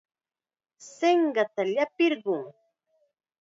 [0.97, 2.43] Sinqanta llapirqun.